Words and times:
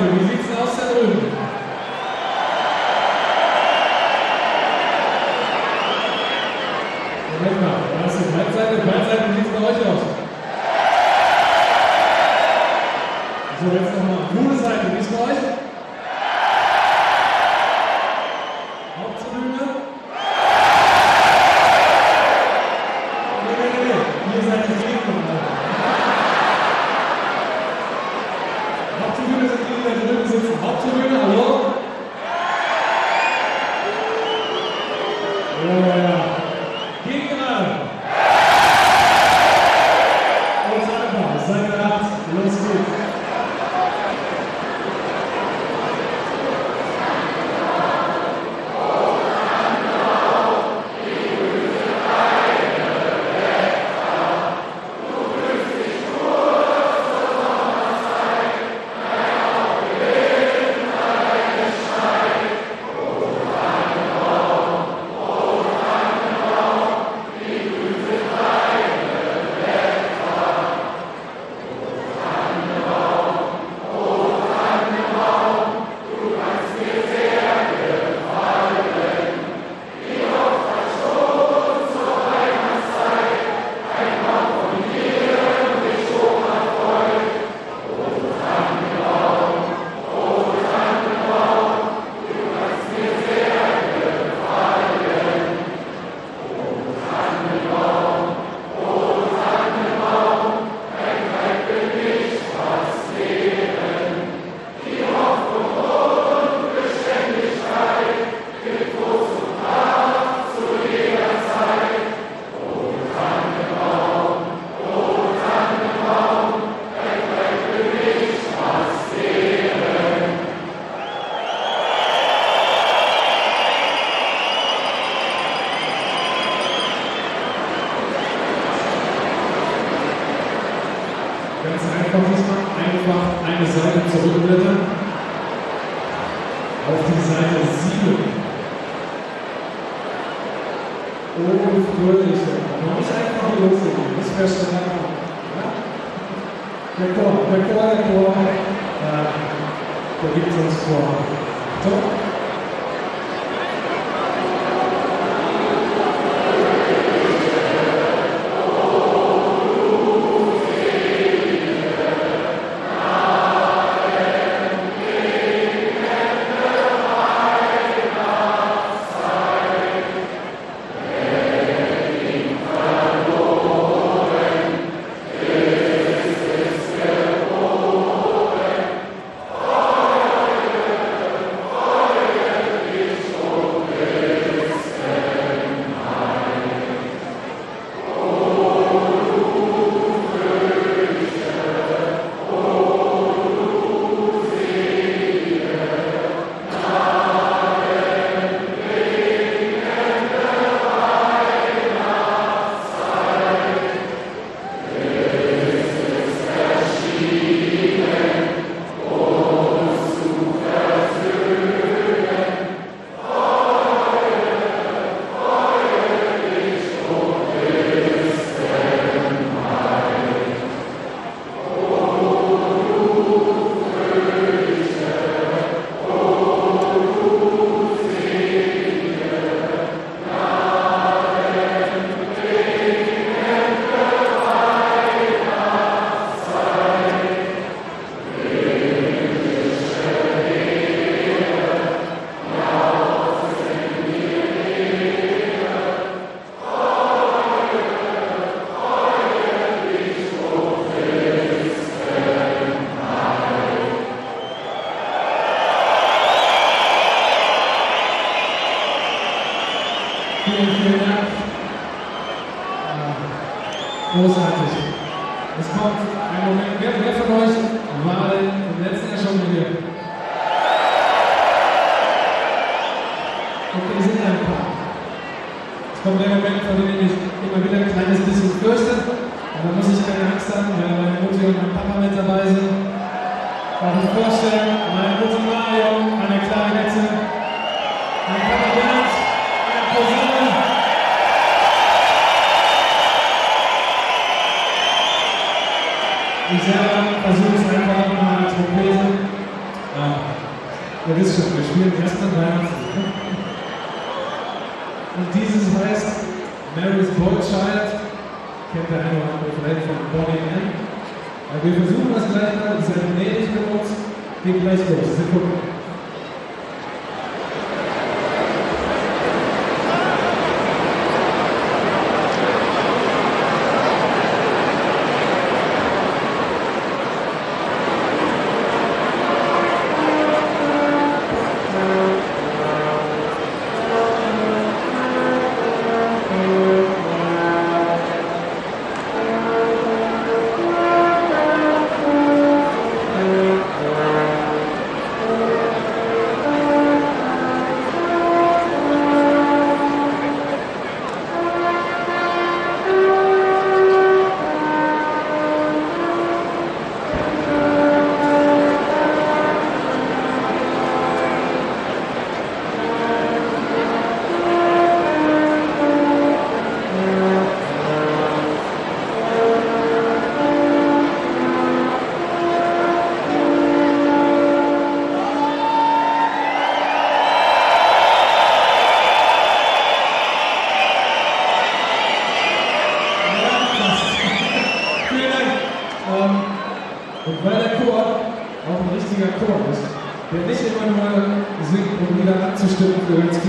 to 0.00 0.10
visit 0.18 0.43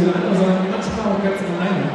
alleine, 0.06 0.34
sondern 0.38 0.70
manchmal 0.70 1.06
auch 1.10 1.22
ganz 1.22 1.40
alleine. 1.42 1.86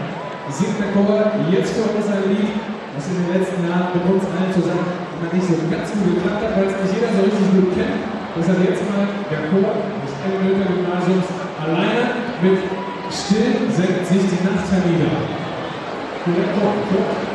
Singt 0.50 0.82
der 0.82 0.90
Chor 0.90 1.30
jetzt 1.46 1.72
für 1.78 1.86
uns 1.94 2.06
ein 2.10 2.26
Lied, 2.26 2.58
was 2.94 3.06
in 3.06 3.22
den 3.22 3.30
letzten 3.30 3.62
Jahren 3.62 3.94
mit 3.94 4.02
uns 4.02 4.26
allen 4.26 4.50
zusammen 4.50 4.90
immer 5.14 5.30
nicht 5.30 5.46
so 5.46 5.54
ganz 5.70 5.86
gut 5.94 6.18
geklappt 6.18 6.42
hat, 6.42 6.52
weil 6.58 6.66
es 6.66 6.76
nicht 6.82 6.94
jeder 6.98 7.10
so 7.14 7.22
richtig 7.22 7.46
gut 7.54 7.70
kennt. 7.78 8.02
Deshalb 8.34 8.58
jetzt 8.66 8.82
mal 8.90 9.06
der 9.30 9.42
Chor 9.50 9.70
des 10.02 10.12
Engelmütter 10.26 10.66
Gymnasiums 10.70 11.28
alleine 11.62 12.02
mit 12.42 12.58
Still 13.10 13.66
senkt 13.74 14.06
sich 14.06 14.22
die 14.22 14.42
Nacht 14.46 14.70
hernieder. 14.70 15.10
Korrekt, 16.22 16.54
Chor. 16.58 17.29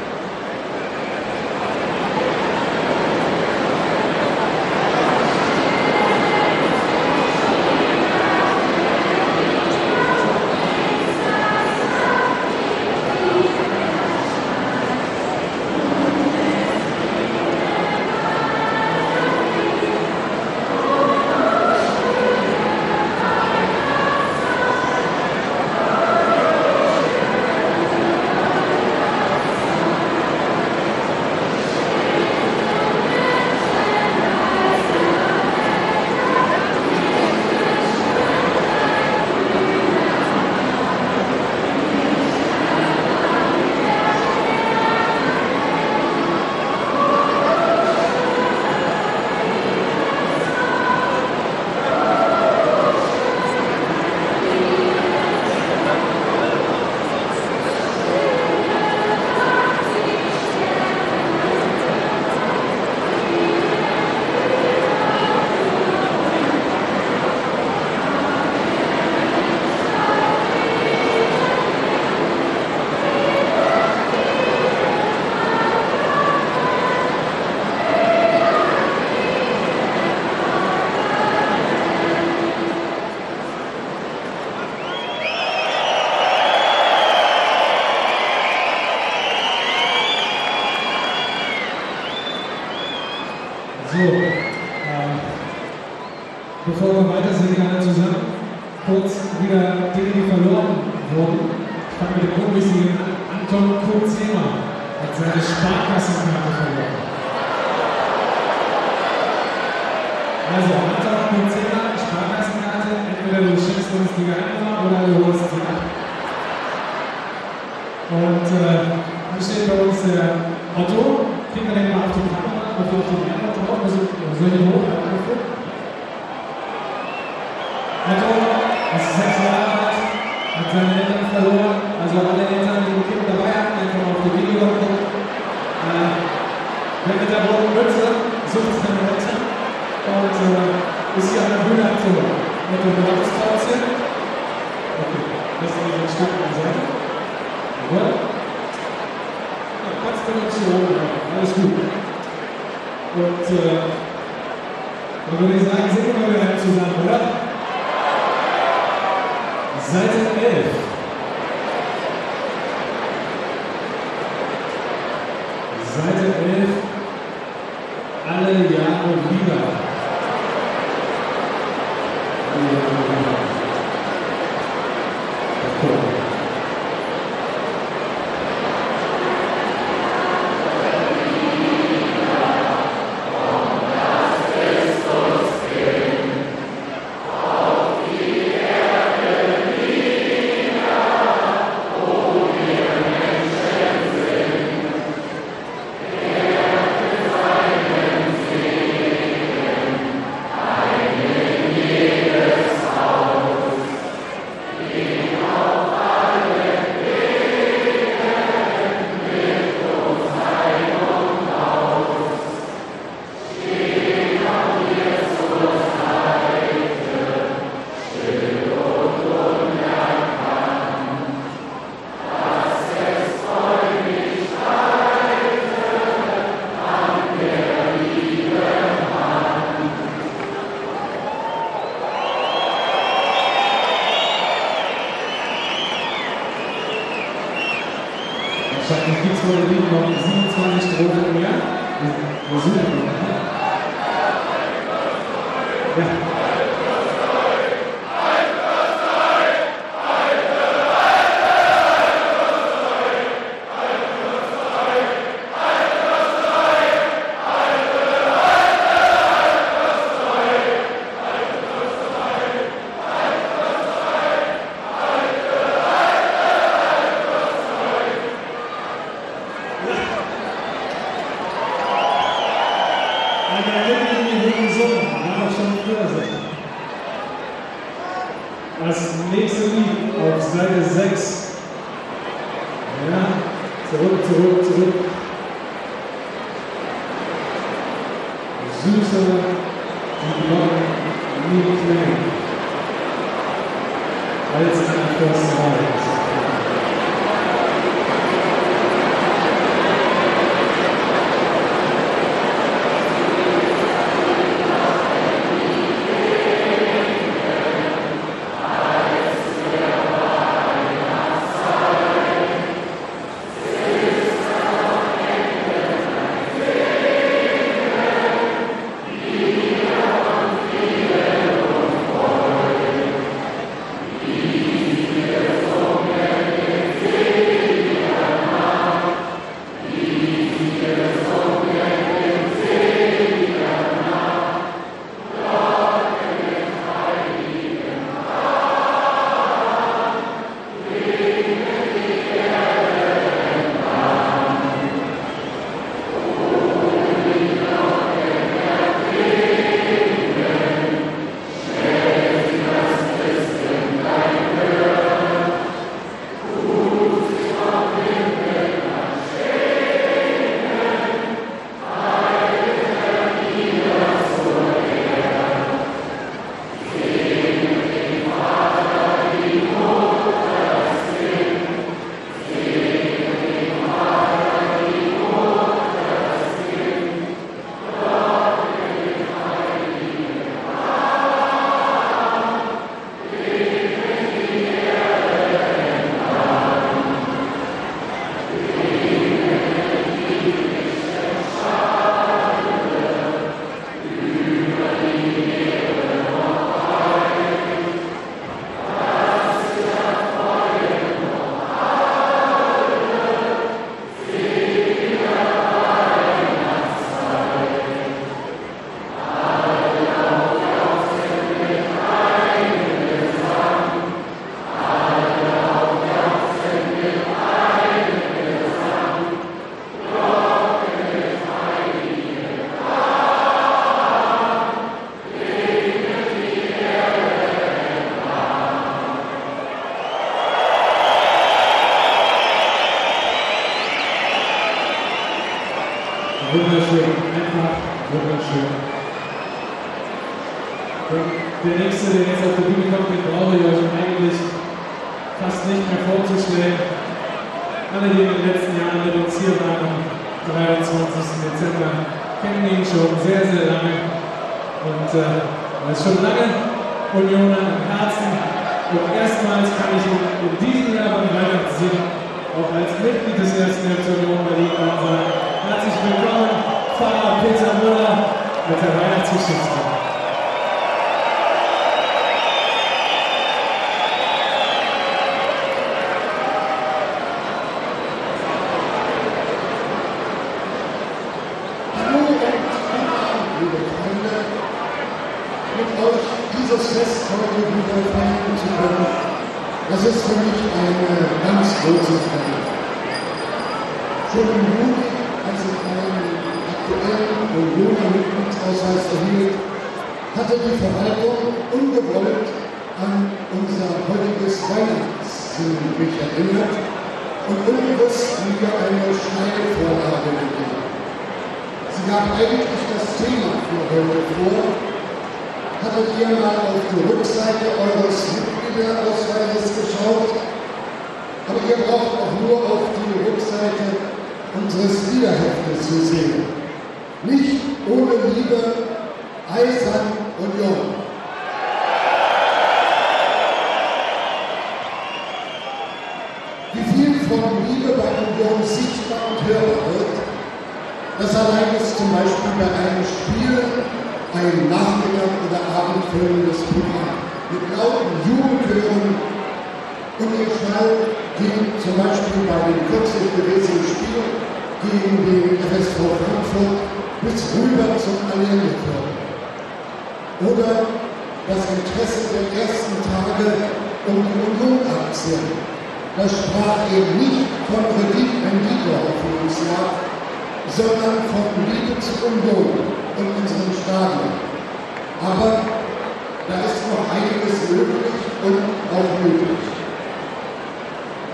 Möglich 577.85 578.21
und 578.45 578.57
auch 578.89 579.11
möglich. 579.21 579.63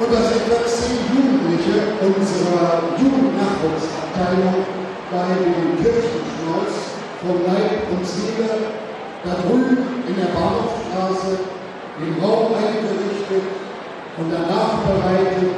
Und 0.01 0.09
dass 0.11 0.33
etwa 0.33 0.57
zehn 0.65 0.99
Jugendliche 1.13 1.95
unserer 2.01 2.97
Jugendnachwuchsabteilung 2.97 4.65
bei 5.11 5.29
den 5.39 5.77
Kirchenschnauz 5.77 6.73
von 7.21 7.45
Leib 7.45 7.85
und 7.91 8.03
Seele 8.05 8.81
da 9.23 9.37
drüben 9.45 10.01
in 10.09 10.15
der 10.17 10.33
Bahnhofstraße 10.33 11.37
den 12.01 12.17
Raum 12.17 12.57
eingerichtet 12.57 13.45
und 14.17 14.27
danach 14.33 14.81
bereitet 14.89 15.53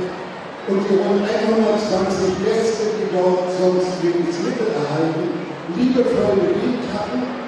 und 0.67 0.79
die 0.89 0.95
rund 0.95 1.23
120 1.23 2.43
Gäste, 2.43 2.83
die 2.99 3.15
dort 3.15 3.47
sonst 3.55 4.03
Lebensmittel 4.03 4.75
erhalten, 4.75 5.43
liebevoll 5.75 6.35
bedient 6.35 6.83
hatten, 6.91 7.42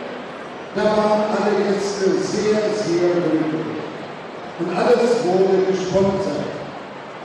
da 0.76 0.84
waren 0.84 1.24
alle 1.32 1.56
Gäste 1.64 2.12
sehr, 2.22 2.60
sehr 2.76 3.10
glücklich. 3.16 3.80
Und 4.60 4.76
alles 4.76 5.24
wurde 5.24 5.64
gesponsert. 5.72 6.52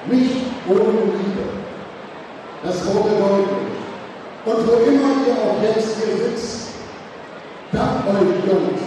Nicht 0.06 0.46
ohne 0.68 1.12
Liebe. 1.18 1.50
Das 2.62 2.86
wurde 2.86 3.10
deutlich. 3.10 3.70
Und 4.44 4.66
wo 4.66 4.72
immer 4.88 5.26
ihr 5.26 5.34
auch 5.34 5.62
jetzt 5.62 5.96
hier 5.96 6.16
sitzt, 6.16 6.68
dank 7.72 8.06
euch 8.06 8.46
Jungs, 8.46 8.80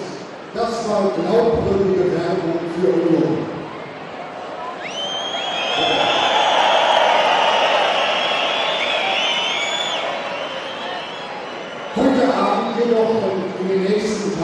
das 0.53 0.89
war 0.89 1.11
glaubwürdige 1.15 2.11
Werbung 2.11 2.59
für 2.75 2.87
Union. 2.87 3.53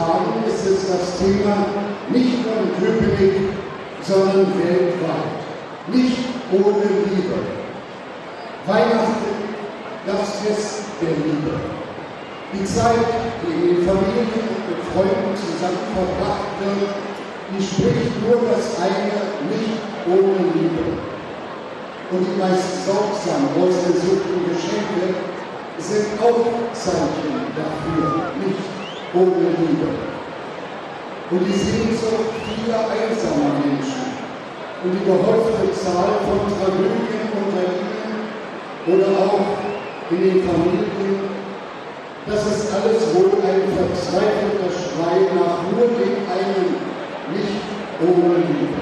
Tagen 0.00 0.44
ist 0.48 0.66
es 0.66 0.88
das 0.88 1.09
Thema 1.20 1.66
nicht 2.08 2.40
nur 2.40 2.64
in 2.64 2.72
Köpenick, 2.80 3.52
sondern 4.00 4.46
weltweit. 4.56 5.36
Nicht 5.92 6.16
ohne 6.50 6.88
Liebe. 7.04 7.36
Weihnachten, 8.66 9.36
das 10.06 10.40
Fest 10.40 10.80
der 11.02 11.10
Liebe. 11.10 11.60
Die 12.52 12.64
Zeit, 12.64 13.04
die 13.42 13.52
in 13.52 13.76
den 13.76 13.86
Familien 13.86 14.48
und 14.64 14.80
Freunden 14.92 15.36
zusammen 15.36 15.84
verbracht 15.92 16.56
wird, 16.64 16.88
die 17.52 17.62
spricht 17.62 18.16
nur 18.24 18.40
das 18.48 18.80
eine 18.80 19.20
nicht 19.52 19.76
ohne 20.08 20.40
Liebe. 20.56 20.88
Und 22.10 22.26
die 22.26 22.40
meist 22.40 22.86
sorgsam 22.86 23.52
ausgesuchten 23.60 24.48
Geschenke 24.48 25.20
sind 25.78 26.18
auch 26.20 26.48
Zeichen 26.72 27.44
dafür, 27.54 28.32
nicht 28.40 28.64
ohne 29.14 29.50
Liebe. 29.60 30.09
Und 31.30 31.46
die 31.46 31.52
Sehnsucht 31.52 32.34
vieler 32.42 32.90
einsamer 32.90 33.54
Menschen 33.62 34.18
und 34.82 34.90
die 34.98 35.04
gehäufte 35.06 35.70
Zahl 35.78 36.26
von 36.26 36.42
Tragödien 36.58 37.30
unter 37.38 37.70
ihnen 37.70 38.34
oder 38.90 39.14
auch 39.14 39.46
in 40.10 40.20
den 40.26 40.42
Familien, 40.42 41.20
das 42.26 42.46
ist 42.46 42.74
alles 42.74 43.14
wohl 43.14 43.30
ein 43.46 43.62
verzweifelter 43.62 44.74
Schrei 44.74 45.30
nach 45.30 45.70
nur 45.70 45.86
dem 45.94 46.18
einen, 46.26 46.74
nicht 47.30 47.62
ohne 48.02 48.34
Liebe. 48.34 48.74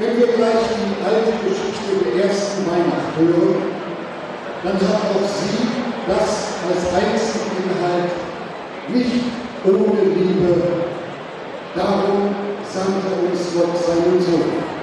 Wenn 0.00 0.16
wir 0.16 0.26
gleich 0.28 0.64
die 0.72 1.04
alte 1.04 1.32
Geschichte 1.44 2.08
der 2.08 2.24
ersten 2.24 2.64
Weihnacht 2.64 3.12
hören, 3.18 3.62
dann 4.64 4.74
hat 4.74 5.02
auch 5.12 5.28
sie 5.28 5.68
das 6.08 6.56
als 6.64 6.94
einzigen 6.94 7.60
Inhalt 7.60 8.12
nicht 8.88 9.47
ohne 9.64 10.02
Liebe. 10.14 10.62
Darum 11.74 12.34
sandte 12.62 13.10
uns 13.22 13.54
Gott 13.54 13.74
seinen 13.76 14.20
Sohn. 14.20 14.78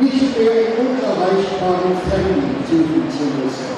Nicht 0.00 0.38
mehr 0.38 0.52
in 0.52 0.86
unerreichbaren 0.86 1.94
Fremden 2.08 2.56
suchen 2.66 3.04
zu 3.10 3.24
müssen. 3.38 3.74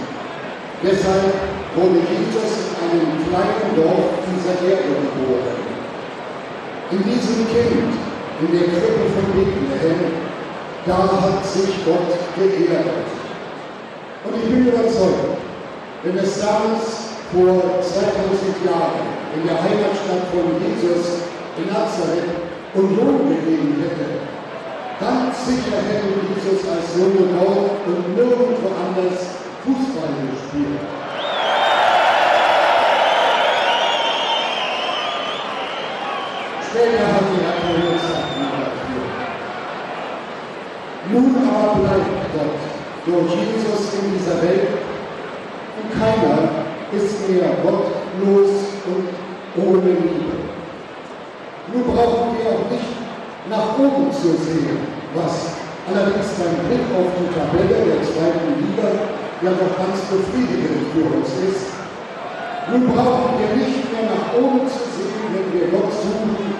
Deshalb 0.82 1.32
wurde 1.74 2.00
Jesus 2.08 2.72
in 2.72 3.00
einem 3.00 3.20
kleinen 3.28 3.70
Dorf 3.76 4.16
dieser 4.24 4.56
Erde 4.64 4.96
geboren. 4.96 5.56
In 6.90 7.02
diesem 7.02 7.46
Kind, 7.48 7.92
in 8.40 8.52
der 8.52 8.68
Krippe 8.68 9.10
von 9.12 9.26
Bethlehem, 9.34 10.12
da 10.86 10.96
hat 10.96 11.44
sich 11.44 11.84
Gott 11.84 12.14
geehrt. 12.36 12.86
Und 14.24 14.34
ich 14.36 14.48
bin 14.48 14.68
überzeugt, 14.68 15.38
wenn 16.02 16.18
es 16.18 16.40
damals 16.40 17.16
vor 17.32 17.82
2000 17.82 18.64
Jahren 18.64 19.15
in 19.36 19.46
der 19.46 19.62
Heimatstadt 19.62 20.32
von 20.32 20.56
Jesus 20.64 21.28
in 21.58 21.66
Nazareth 21.68 22.32
und 22.74 22.96
Lohn 22.96 23.28
gegeben 23.28 23.84
hätte. 23.84 24.24
Ganz 24.98 25.46
sicher 25.46 25.76
hätte 25.76 26.08
Jesus 26.24 26.64
als 26.64 26.96
Junge 26.96 27.36
auch 27.36 27.84
und 27.84 28.16
nirgendwo 28.16 28.68
anders 28.72 29.36
Fußball 29.62 30.16
gespielt. 30.32 30.80
Später 36.64 37.06
hat 37.06 37.28
er 37.36 37.52
keine 37.60 37.92
Lust 37.92 38.16
Nun 41.12 41.36
aber 41.48 41.80
bleibt 41.80 42.32
Gott 42.34 42.58
durch 43.06 43.32
Jesus 43.34 43.94
in 44.00 44.18
dieser 44.18 44.42
Welt 44.42 44.68
und 45.82 46.00
keiner 46.00 46.66
ist 46.92 47.28
mehr 47.28 47.50
gottlos 47.62 48.50
und 48.86 49.25
ohne 49.56 49.90
Liebe. 49.90 50.36
Nun 51.72 51.82
brauchen 51.84 52.36
wir 52.36 52.46
auch 52.52 52.70
nicht 52.70 52.92
nach 53.50 53.78
oben 53.78 54.12
zu 54.12 54.36
sehen, 54.36 54.78
was 55.14 55.56
allerdings 55.88 56.28
beim 56.38 56.66
Blick 56.66 56.86
auf 56.94 57.10
die 57.18 57.30
Tabelle 57.32 57.78
der 57.86 58.02
zweiten 58.02 58.58
Liga 58.60 58.88
ja 59.42 59.50
noch 59.50 59.74
ganz 59.78 60.00
befriedigend 60.10 60.92
für 60.92 61.06
uns 61.16 61.30
ist. 61.46 61.66
Nun 62.70 62.86
brauchen 62.88 63.38
wir 63.38 63.56
nicht 63.56 63.86
mehr 63.92 64.10
nach 64.10 64.34
oben 64.34 64.66
zu 64.66 64.84
sehen, 64.94 65.26
wenn 65.32 65.48
wir 65.54 65.68
Gott 65.68 65.92
suchen. 65.92 66.54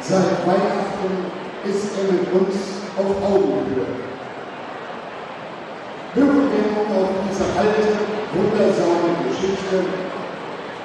Seit 0.00 0.46
Weihnachten 0.46 1.30
ist 1.64 1.90
er 1.98 2.12
mit 2.12 2.26
uns 2.32 2.56
auf 2.96 3.10
Augenhöhe. 3.22 3.86
Hören 6.14 6.48
wir 6.50 6.64
nun 6.74 6.88
auf 6.98 7.10
diese 7.28 7.44
alte, 7.54 7.84
wundersame 8.34 9.10
Geschichte, 9.28 10.07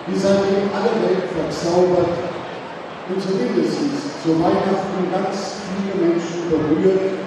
die 0.08 0.20
seitdem 0.20 0.68
alle 0.76 1.00
Welt 1.00 1.32
verzaubert 1.32 2.12
und 3.08 3.22
zumindest 3.22 4.24
zu 4.24 4.36
Weihnachten 4.40 5.08
ganz 5.12 5.64
viele 5.64 6.08
Menschen 6.08 6.50
berührt 6.50 7.24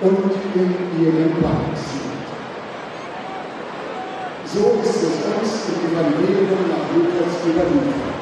und 0.00 0.30
in 0.54 0.70
ihren 1.02 1.42
Bann 1.42 1.66
zieht. 1.74 2.12
So 4.46 4.78
ist 4.82 5.02
es 5.02 5.16
uns 5.24 5.50
im 5.70 5.96
Evangelium 5.96 6.68
nach 6.68 6.86
Lukas 6.94 7.40
überliefert. 7.46 8.20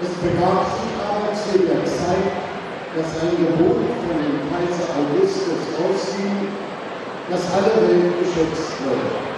Es 0.00 0.12
begab 0.20 0.66
sich 0.68 0.94
aber 0.98 1.32
zu 1.32 1.58
der 1.64 1.84
Zeit, 1.84 2.28
dass 2.96 3.22
ein 3.22 3.36
Gebot 3.36 3.82
von 4.04 4.16
dem 4.18 4.40
Kaiser 4.50 4.88
Augustus 4.98 5.62
ausging, 5.78 6.48
dass 7.30 7.52
alle 7.52 7.88
Welt 7.88 8.18
geschätzt 8.20 8.72
wird. 8.84 9.37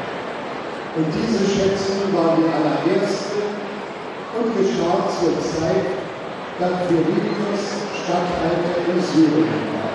Und 0.96 1.07
diese 1.07 1.46
Schätzung 1.46 2.11
war 2.11 2.35
die 2.35 2.50
allererste 2.50 3.46
und 4.35 4.50
geschah 4.59 5.07
zur 5.07 5.38
Zeit, 5.38 5.87
da 6.59 6.66
Quirinius 6.83 7.87
Statthalter 7.94 8.74
in 8.90 8.98
Syrien 8.98 9.70
war. 9.70 9.94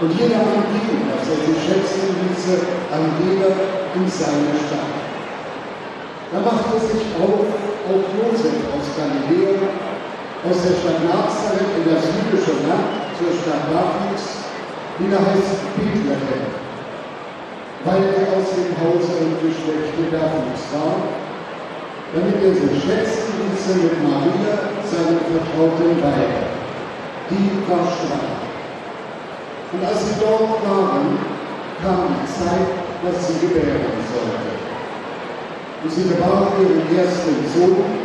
Und 0.00 0.10
jeder 0.16 0.40
ging, 0.40 1.04
dass 1.12 1.28
er 1.28 1.40
sich 1.44 1.60
schätzen 1.68 2.16
ließe, 2.16 2.64
an 2.96 3.12
jeder 3.28 3.52
in 3.92 4.08
seiner 4.08 4.56
Stadt. 4.56 5.04
Da 6.32 6.40
machte 6.40 6.80
sich 6.80 7.04
auf, 7.20 7.44
auch 7.84 8.06
Josef 8.16 8.64
aus 8.72 8.88
Galiläa 8.96 9.68
aus 10.48 10.64
der 10.64 10.80
Stadt 10.80 11.04
Nazareth 11.04 11.76
in 11.76 11.84
das 11.92 12.08
jüdische 12.08 12.56
Land 12.64 13.12
zur 13.20 13.36
Stadt 13.36 13.68
Davids, 13.68 14.48
die 14.98 15.10
da 15.12 15.20
heißt 15.20 15.60
Bethlehem, 15.76 16.63
weil 17.84 18.02
er 18.16 18.32
aus 18.36 18.48
dem 18.56 18.72
Hause 18.80 19.12
und 19.20 19.40
Geschlechte 19.44 20.08
Davids 20.10 20.64
war, 20.72 20.96
damit 22.14 22.40
er 22.42 22.54
sich 22.54 22.82
schätzen 22.82 23.36
ließe 23.38 23.74
mit 23.84 24.02
Maria, 24.02 24.72
seinem 24.88 25.20
vertrauten 25.28 26.00
Weib. 26.00 26.34
Die 27.30 27.50
war 27.68 27.84
schwanger. 27.84 28.40
Und 29.72 29.84
als 29.84 30.00
sie 30.06 30.20
dort 30.20 30.62
waren, 30.64 31.18
kam 31.82 32.14
die 32.16 32.28
Zeit, 32.32 32.70
dass 33.04 33.26
sie 33.26 33.46
gebären 33.46 34.00
sollte. 34.08 34.52
Und 35.82 35.92
sie 35.92 36.08
gebar 36.08 36.52
ihren 36.60 36.96
ersten 36.96 37.34
Sohn, 37.52 38.04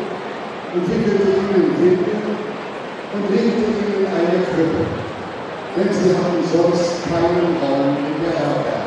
und 0.73 0.87
wickelte 0.87 1.23
ihn 1.23 1.49
in 1.55 1.81
Windeln 1.81 2.37
und 3.13 3.29
legte 3.31 3.71
ihn 3.71 4.01
in 4.01 4.05
eine 4.05 4.43
Krippe, 4.45 4.85
denn 5.75 5.93
sie 5.93 6.09
hatten 6.15 6.43
sonst 6.45 7.03
keinen 7.09 7.57
Raum 7.57 7.97
in 7.97 8.23
der 8.23 8.37
Herberge. 8.37 8.78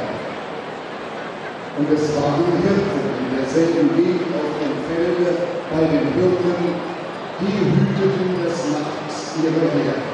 Und 1.79 1.89
es 1.89 2.05
waren 2.21 2.45
Hirten 2.61 3.01
in 3.17 3.33
derselben 3.33 3.97
Gegend 3.97 4.29
auf 4.37 4.53
dem 4.61 4.77
Felde 4.85 5.25
bei 5.73 5.89
den 5.89 6.05
Hirten, 6.13 6.77
die 7.41 7.65
hüteten 7.65 8.45
des 8.45 8.77
Nachts 8.77 9.41
ihre 9.41 9.73
Herde. 9.73 10.05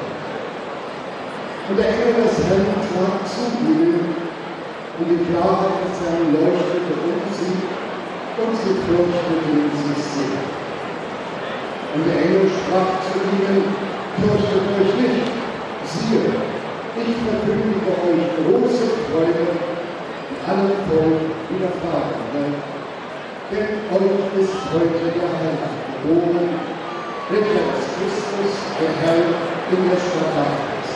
Und 1.67 1.75
der 1.75 1.89
Engel 1.99 2.23
des 2.23 2.39
Herrn 2.47 2.63
trat 2.79 3.27
zu 3.27 3.43
ihnen, 3.59 4.07
und 4.99 5.07
die 5.11 5.19
Klarheit 5.27 5.83
des 5.83 5.99
Herrn 5.99 6.31
leuchtete 6.31 6.95
um 6.95 7.27
sie, 7.27 7.59
und 8.39 8.55
sie 8.55 8.79
fürchteten 8.87 9.67
sich 9.83 10.03
sehr. 10.15 10.39
Und 11.91 12.07
der 12.07 12.23
Engel 12.23 12.47
sprach 12.55 13.03
zu 13.03 13.19
ihnen, 13.19 13.67
fürchtet 14.15 14.63
euch 14.79 14.93
nicht, 14.95 15.27
siehe, 15.91 16.23
ich 16.95 17.15
verkündige 17.19 17.91
euch 17.99 18.31
große 18.47 18.87
Freude, 19.11 19.78
allen 20.47 20.77
Volk 20.87 21.21
widerfahren 21.49 22.23
wird. 22.31 22.59
Denn 23.51 23.69
euch 23.89 24.29
ist 24.39 24.55
heute 24.71 25.09
der 25.09 25.29
Herr 25.41 25.57
geboren, 25.89 26.49
welcher 27.29 27.65
ist 27.73 27.89
Christus, 27.97 28.53
der 28.77 28.93
Herr 29.01 29.49
in 29.73 29.89
der 29.89 29.97
Stadt 29.97 30.33
Davids. 30.37 30.91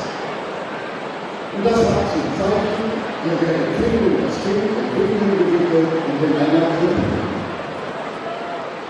Und 1.54 1.66
das 1.66 1.80
war 1.82 2.04
zum 2.14 2.28
Zeichen, 2.38 2.88
ihr 3.26 3.38
werdet 3.42 3.74
finden, 3.78 4.22
das 4.22 4.38
Kind 4.46 4.70
in 4.70 4.90
Hütten 4.94 5.30
gewickelt 5.38 5.92
und 5.94 6.20
in 6.22 6.34
einer 6.38 6.70
Krippe. 6.78 7.24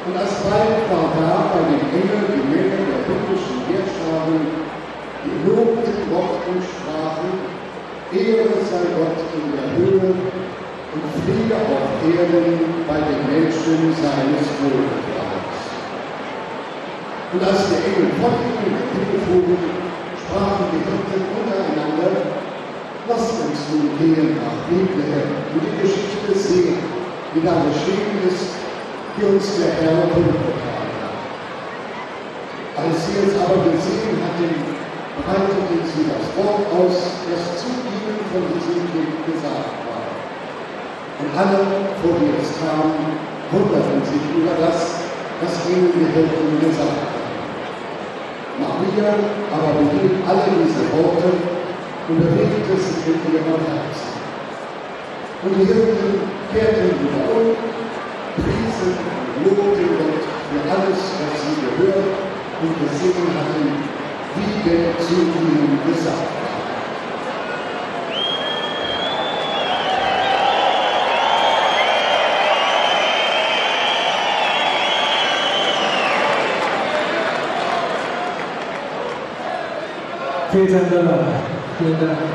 Und 0.03 0.17
alsbald 0.19 0.83
war 0.91 1.07
da 1.15 1.55
bei 1.55 1.63
den 1.71 1.83
Engeln 1.87 2.27
die 2.35 2.47
Menge 2.51 2.79
der 2.83 2.99
himmlischen 3.07 3.63
Heerscharen, 3.71 4.43
die 5.23 5.35
lobten 5.47 5.95
Gott 6.11 6.43
sprachen, 6.43 7.62
Ehre 8.13 8.53
sei 8.69 8.85
Gott 8.93 9.19
in 9.33 9.45
der 9.57 9.69
Höhe 9.73 10.13
und 10.93 11.03
Friede 11.19 11.57
auf 11.57 11.97
Erden 12.05 12.85
bei 12.87 12.99
den 13.01 13.21
Menschen 13.25 13.93
seines 13.97 14.45
Wohlgefallens. 14.61 15.59
Und 17.33 17.41
als 17.41 17.61
die 17.69 17.81
Engel 17.81 18.13
von 18.21 18.37
ihnen 18.45 18.77
hinfuhren, 18.93 19.57
sprachen 20.21 20.65
die 20.69 20.83
Hirten 20.85 21.21
untereinander, 21.33 22.13
lasst 23.09 23.33
uns 23.41 23.59
nun 23.73 23.89
gehen 23.97 24.37
nach 24.37 24.57
Bethlehem 24.69 25.29
und 25.53 25.61
die 25.65 25.81
Geschichte 25.81 26.31
sehen, 26.37 26.77
die 27.33 27.41
da 27.41 27.65
geschehen 27.65 28.21
ist 28.29 28.63
die 29.15 29.25
uns 29.25 29.45
der 29.57 29.73
Herr 29.73 30.07
kundgetan 30.09 30.89
hat. 31.01 31.17
Als 32.77 33.05
sie 33.05 33.17
es 33.27 33.35
aber 33.37 33.61
gesehen 33.69 34.17
hatten, 34.25 34.72
breiteten 35.21 35.81
sie 35.85 36.09
das 36.09 36.25
Wort 36.33 36.65
aus, 36.73 36.97
das 37.29 37.43
zu 37.61 37.69
ihnen 37.69 38.17
von 38.33 38.49
diesem 38.49 38.81
Kind 38.89 39.13
gesagt 39.29 39.77
war. 39.85 40.09
Und 41.21 41.29
alle, 41.37 41.59
vor 42.01 42.17
die 42.17 42.33
es 42.41 42.49
kamen, 42.57 43.21
wunderten 43.53 44.01
sich 44.01 44.25
über 44.33 44.57
das, 44.57 45.05
was 45.37 45.53
ihnen 45.69 45.93
die 45.93 46.09
Hirten 46.09 46.57
gesagt 46.57 46.97
hatten. 47.13 47.33
Maria 48.57 49.13
aber 49.53 49.85
behielt 49.85 50.17
alle 50.25 50.49
diese 50.65 50.85
Worte 50.97 51.29
und 52.09 52.17
bewegte 52.17 52.73
sich 52.77 53.05
in 53.05 53.21
ihrem 53.33 53.61
Herzen. 53.69 54.13
Und 55.45 55.53
die 55.57 55.65
Hirten 55.65 56.25
kehrten 56.49 56.89
wieder 56.97 57.25
um 57.29 57.53
priesen 58.33 58.93
und 58.97 59.45
lobten 59.45 59.89
Gott 59.93 60.23
für 60.49 60.61
alles, 60.73 60.99
was 61.21 61.33
sie 61.37 61.57
gehört 61.61 62.13
und 62.61 62.73
gesehen 62.81 63.29
hatten, 63.37 63.92
wie 64.35 64.69
der 64.69 64.97
zu 64.99 65.13
ihnen 65.13 65.79
gesagt 65.85 66.17
hat. 66.17 66.43
Peter 80.51 80.83
Müller, 80.83 81.25
vielen 81.79 81.99
Dank. 81.99 82.19
Wir 82.19 82.32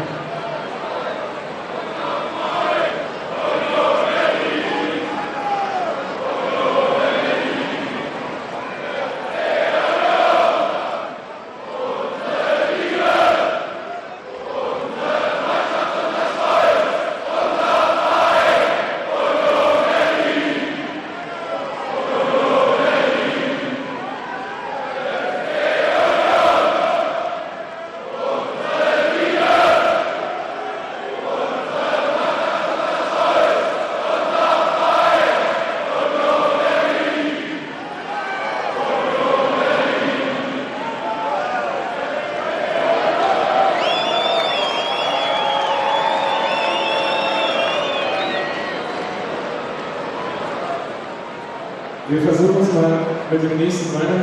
mal 53.39 53.49
mit 53.49 53.61
dem 53.61 54.18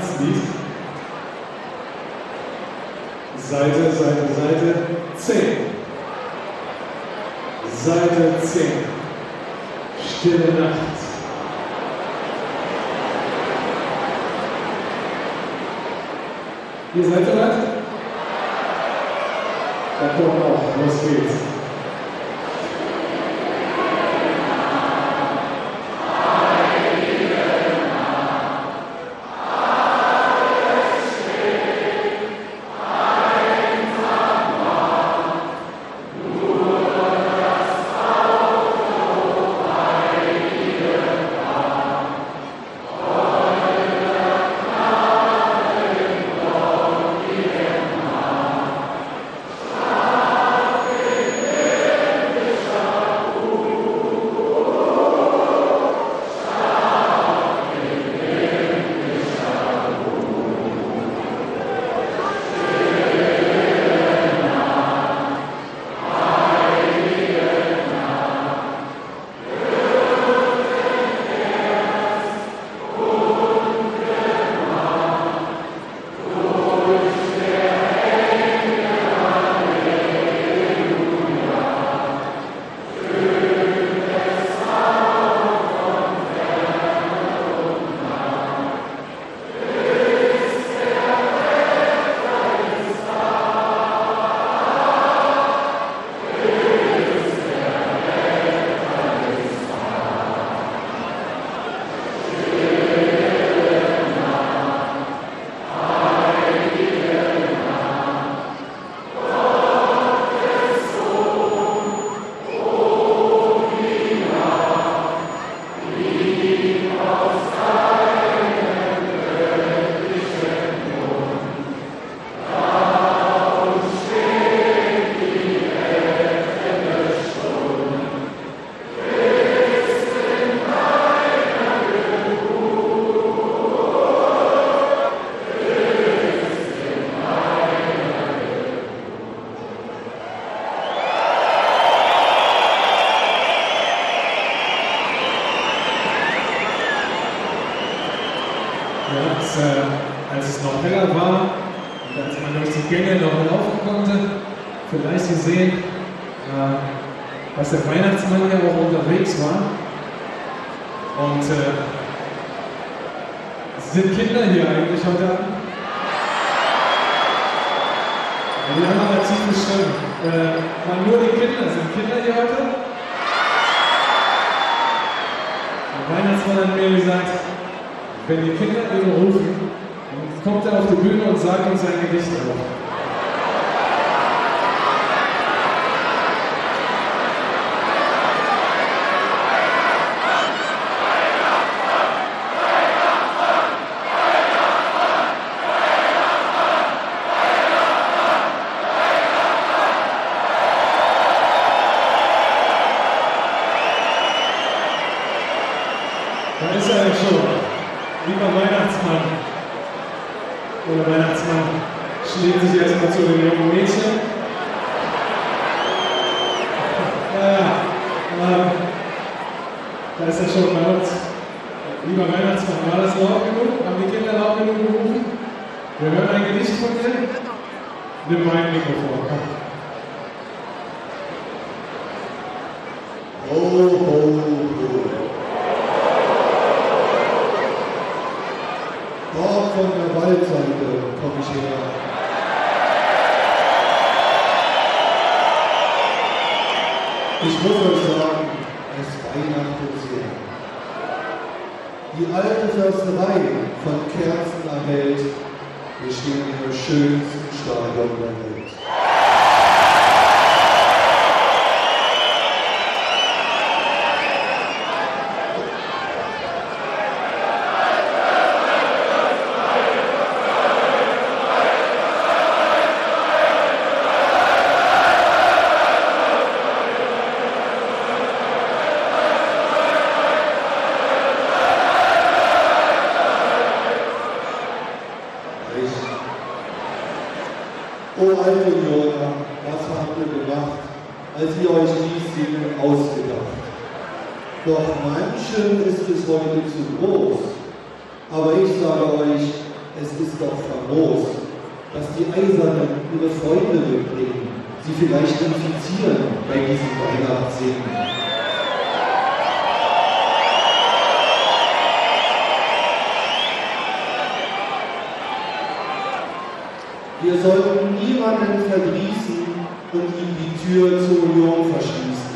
Wir 317.26 317.41
sollten 317.41 317.95
niemanden 317.95 318.69
verdrießen 318.69 319.45
und 319.93 320.03
ihm 320.03 320.38
die 320.38 320.53
Tür 320.63 320.99
zur 320.99 321.23
Union 321.23 321.73
verschließen. 321.73 322.36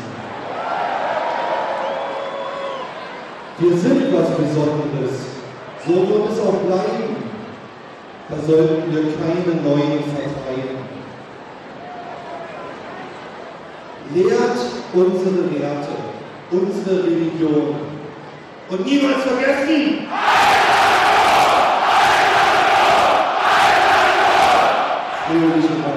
Wir 3.58 3.76
sind 3.76 4.12
was 4.12 4.30
Besonderes. 4.30 5.26
So 5.86 5.92
wird 5.92 6.32
es 6.32 6.40
auch 6.40 6.58
bleiben. 6.66 7.16
Da 8.30 8.36
sollten 8.44 8.92
wir 8.92 9.02
keine 9.14 9.62
neuen 9.62 10.02
vertreiben. 10.02 10.80
Lehrt 14.12 14.58
unsere 14.92 15.52
Werte, 15.54 15.94
unsere 16.50 17.04
Religion. 17.04 17.76
Und 18.68 18.86
niemals 18.86 19.22
vergessen! 19.22 20.08
Thank 25.30 25.84
you. 25.84 25.89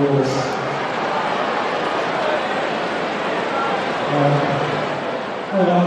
goals. 0.00 0.32
Uh, 4.10 4.32
hola, 5.52 5.78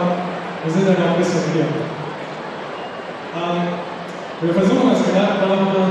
wir 0.64 0.72
sind 0.72 0.88
ein 0.88 0.98
Markus 1.02 1.30
von 1.30 1.54
hier. 1.54 1.68
Wir 4.42 4.54
versuchen 4.54 4.90
als 4.90 5.00
Kanalpartner 5.06 5.88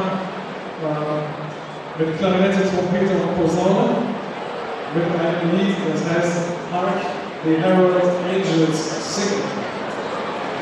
mit 1.99 2.19
Klarinette, 2.19 2.63
Trompete 2.71 3.15
und 3.15 3.37
Posaune 3.37 3.85
mit 4.95 5.05
einem 5.05 5.59
Lied, 5.59 5.77
das 5.91 6.03
heißt 6.15 6.53
the 7.45 7.57
Herald 7.57 8.05
Angels 8.31 8.79
Sing. 9.15 9.43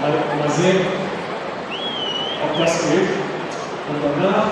Also 0.02 0.18
mal 0.38 0.48
sehen, 0.48 0.86
ob 2.42 2.58
das 2.58 2.72
geht. 2.88 3.10
Und 3.88 3.98
danach 4.02 4.46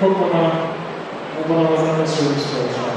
gucken 0.00 0.20
wir 0.20 0.34
mal, 0.34 0.69
one 1.48 1.64
of 1.64 1.72
our 1.72 1.86
other 1.86 2.89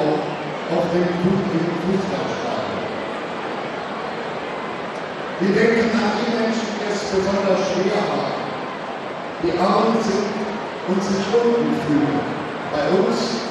auch 0.00 0.16
auf, 0.72 0.78
auf 0.78 0.86
dem 0.92 1.08
Fußballstadion. 1.20 2.80
Wir 5.40 5.52
denken 5.54 5.90
an 5.96 6.12
die 6.20 6.30
Menschen, 6.36 6.68
die 6.80 6.88
es 6.92 7.00
besonders 7.12 7.60
schwer 7.68 8.00
haben, 8.08 8.40
die 9.42 9.52
arm 9.56 9.96
sind 10.00 10.32
und 10.88 11.00
sich 11.02 11.24
unten 11.32 11.72
fühlen, 11.84 12.20
bei 12.72 12.84
uns 12.96 13.48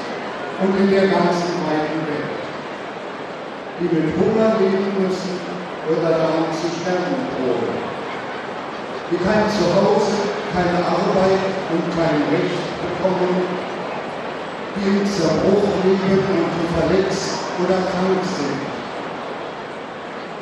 und 0.60 0.72
in 0.78 0.90
der 0.90 1.06
ganzen 1.08 1.54
weiten 1.66 2.00
Welt, 2.06 2.42
die 3.80 3.88
mit 3.90 4.08
Hunger 4.18 4.58
leben 4.58 4.90
müssen 4.98 5.38
oder 5.88 6.10
daran 6.10 6.46
zu 6.52 6.68
sterben 6.68 7.26
drohen, 7.34 7.74
die 9.10 9.18
kein 9.18 9.46
Zuhause, 9.50 10.14
keine 10.54 10.78
Arbeit 10.84 11.42
und 11.74 11.84
kein 11.90 12.18
Recht 12.30 12.62
bekommen 12.80 13.69
die 14.76 15.02
Zerbruch 15.10 15.66
liegen 15.82 16.22
und 16.30 16.46
die 16.54 16.68
verletzt 16.78 17.42
oder 17.58 17.78
krank 17.90 18.22
sind, 18.22 18.60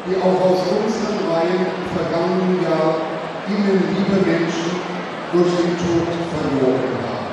die 0.07 0.17
auch 0.21 0.41
aus 0.41 0.61
unseren 0.69 1.19
Reihen 1.33 1.65
im 1.65 1.87
vergangenen 1.97 2.63
Jahr 2.63 2.97
ihnen 3.49 3.81
liebe 3.89 4.21
Menschen 4.29 4.77
durch 5.33 5.53
den 5.57 5.73
Tod 5.81 6.09
verloren 6.29 6.97
haben. 7.09 7.33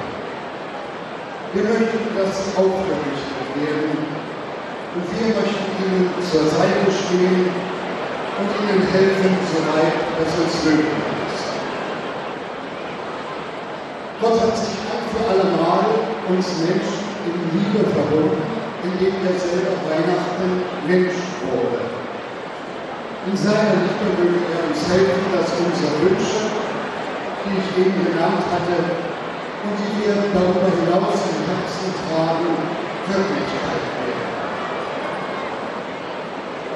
Wir 1.53 1.63
möchten, 1.63 2.15
das 2.15 2.55
auch 2.55 2.75
für 2.87 2.97
mich 3.03 3.23
erklären 3.43 3.95
und 4.95 5.03
wir 5.11 5.35
möchten 5.35 5.71
ihnen 5.83 6.09
zur 6.23 6.47
Seite 6.47 6.87
stehen 6.91 7.51
und 8.35 8.49
ihnen 8.59 8.83
helfen, 8.87 9.37
soweit 9.51 9.95
es 10.23 10.31
uns 10.39 10.63
möglich 10.63 11.07
ist. 11.27 11.43
Gott 14.21 14.41
hat 14.41 14.57
uns 16.29 16.47
Menschen 16.65 17.05
in 17.29 17.37
Liebe 17.53 17.85
verbunden, 17.89 18.41
indem 18.83 19.13
er 19.25 19.37
selber 19.37 19.77
Weihnachten 19.85 20.65
Mensch 20.87 21.21
wurde. 21.45 21.95
In 23.25 23.37
seiner 23.37 23.81
Liebe 23.85 24.07
möge 24.17 24.41
er 24.53 24.61
uns 24.69 24.81
helfen, 24.89 25.25
dass 25.33 25.49
unsere 25.57 25.93
Wünsche, 26.01 26.49
die 27.45 27.57
ich 27.57 27.69
eben 27.77 27.97
genannt 28.05 28.45
hatte 28.53 28.77
und 29.65 29.73
die 29.77 29.93
wir 30.01 30.13
darüber 30.33 30.69
hinaus 30.69 31.21
im 31.29 31.41
Herzen 31.45 31.89
tragen, 32.05 32.53
Wirklichkeit 33.05 33.85
werden. 34.01 34.29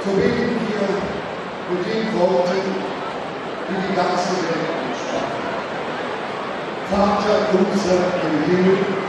So 0.06 0.10
beten 0.14 0.58
wir 0.62 0.86
mit 1.70 1.82
den 1.86 2.06
Worten, 2.18 2.66
die 3.70 3.78
die 3.78 3.96
ganze 3.98 4.34
Welt 4.46 4.74
entspannen. 4.90 5.50
Vater 6.90 7.38
unser 7.54 8.02
im 8.26 8.38
Himmel, 8.50 9.09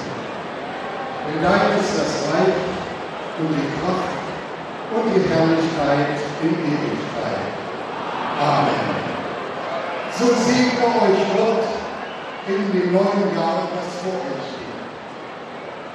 Denn 1.27 1.43
dein 1.43 1.79
ist 1.79 1.93
das 1.97 2.33
Reich 2.33 2.57
und 3.39 3.49
die 3.53 3.69
Kraft 3.77 4.21
und 4.93 5.05
die 5.13 5.21
Herrlichkeit 5.29 6.17
in 6.41 6.49
Ewigkeit. 6.49 7.45
Amen. 8.41 9.01
So 10.17 10.25
segne 10.25 10.85
euch 10.85 11.21
Gott 11.37 11.63
in 12.47 12.71
dem 12.71 12.91
neuen 12.91 13.35
Jahr, 13.35 13.69
das 13.69 14.01
vor 14.01 14.17
euch 14.17 14.45
steht. 14.49 14.81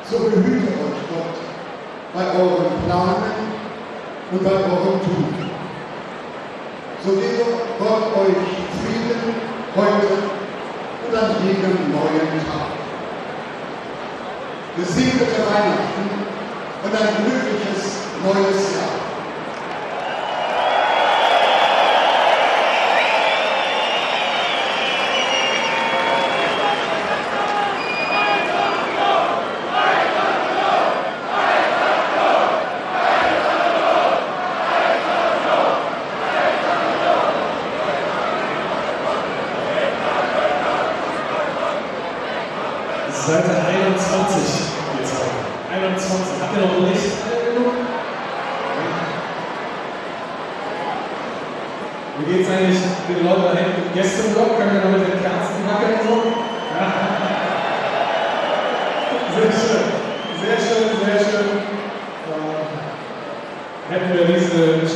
So 0.09 0.31
behüte 0.31 0.69
euch 0.69 1.03
Gott 1.11 1.37
bei 2.15 2.25
euren 2.39 2.73
Planen 2.87 3.57
und 4.31 4.45
bei 4.45 4.51
eurem 4.51 5.01
Tun. 5.03 5.35
So 7.05 7.13
gebe 7.13 7.45
Gott 7.79 8.17
euch 8.17 8.47
Frieden 8.81 9.35
heute 9.77 10.13
und 11.07 11.17
an 11.17 11.37
jedem 11.45 11.93
neuen 11.93 12.47
Tag. 12.47 12.86
Gesegnete 14.77 15.41
Weihnachten 15.49 16.11
und 16.85 16.93
ein 16.93 17.25
glückliches 17.25 17.97
neues 18.23 18.75
Jahr. 18.75 19.07
Seite 43.27 43.51
21 43.51 44.39
geht's 44.97 45.13
weiter. 45.19 45.51
21. 45.83 46.15
Habt 46.41 46.55
ihr 46.55 46.63
noch 46.63 46.79
nicht 46.87 47.11
alle 47.27 47.43
genug? 47.51 47.75
Wie 52.19 52.27
geht's 52.31 52.49
eigentlich 52.49 52.79
den 53.09 53.27
Leuten 53.27 53.43
da 53.43 53.51
hinten 53.59 53.83
im 53.83 53.95
Gästeblock? 53.95 54.57
Können 54.57 54.79
wir 54.79 54.83
noch 54.87 54.95
mit 54.95 55.11
den 55.11 55.19
Kerzen 55.19 55.67
wackeln 55.67 56.07
so? 56.07 56.23
Ja. 56.71 56.87
Sehr 59.35 59.51
schön. 59.51 59.91
Sehr 60.39 60.59
schön, 60.63 60.87
sehr 61.03 61.19
schön. 61.19 61.51
Äh, 62.31 62.63
hätten 63.91 64.11
wir 64.15 64.23
diese 64.23 64.87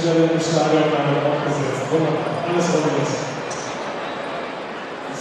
Einmal 0.84 1.20
aufgesetzt. 1.28 1.90
Wunderbar. 1.90 2.40
Alles 2.48 2.66
organisiert. 2.74 3.30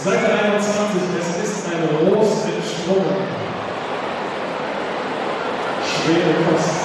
Seite 0.02 0.32
21, 0.32 1.02
es 1.20 1.48
ist 1.48 1.66
ein 1.68 2.08
Ros 2.08 2.44
entsprungen. 2.46 3.20
Schwere 5.84 6.34
Kost. 6.48 6.79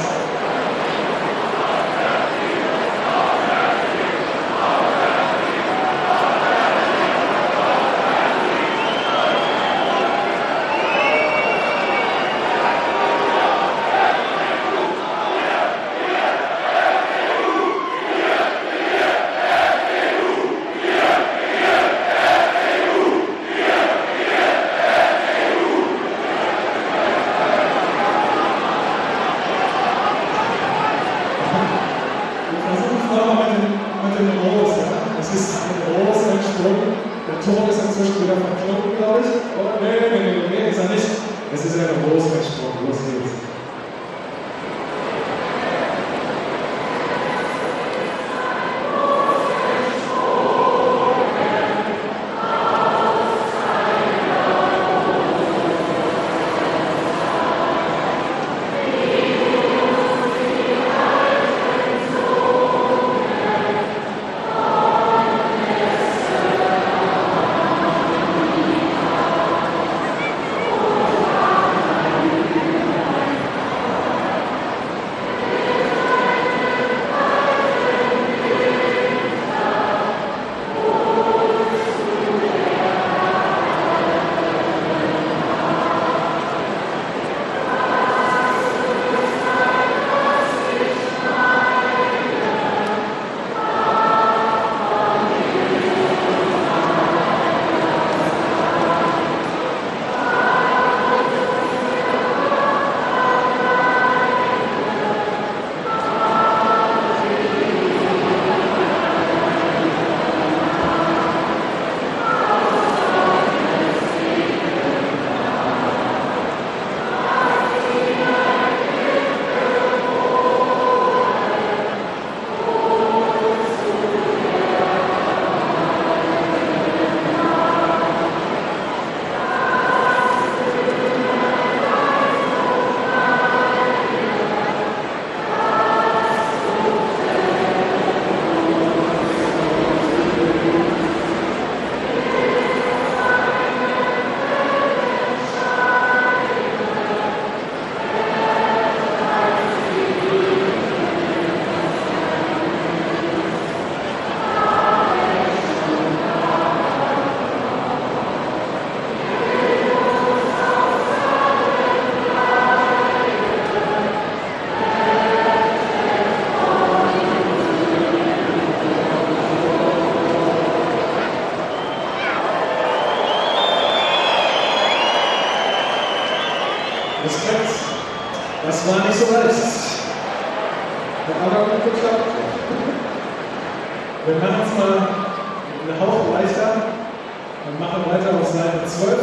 Und 187.76 187.82
machen 187.82 188.06
weiter 188.10 188.40
auf 188.40 188.48
Seite 188.48 188.86
12. 188.88 189.20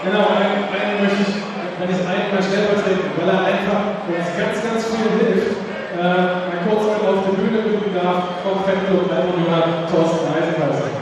Genau, 0.05 0.37
einen, 0.37 0.69
einen 0.69 1.01
möchte 1.01 1.25
ich, 1.25 1.33
wenn 1.81 1.89
ich 1.89 1.97
einen 2.05 2.29
mal 2.29 2.37
stellvertreten, 2.37 3.09
weil 3.17 3.25
er 3.25 3.41
einfach 3.41 4.05
uns 4.05 4.29
ganz, 4.37 4.61
ganz 4.61 4.85
viel 4.93 5.09
hilft, 5.17 5.57
äh, 5.97 6.45
mal 6.45 6.61
kurz 6.69 6.93
mit 6.93 7.01
auf 7.09 7.25
die 7.25 7.33
Bühne 7.41 7.65
bitten 7.65 7.89
darf, 7.89 8.37
Fettel 8.69 9.01
und 9.01 9.09
Alternummer 9.09 9.89
Thorsten 9.89 10.29
Eisenhauser. 10.29 10.93